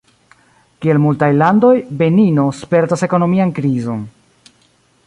Kiel 0.85 0.99
multaj 1.03 1.29
landoj, 1.41 1.75
Benino 2.01 2.47
spertas 2.63 3.07
ekonomian 3.09 3.55
krizon. 3.61 4.03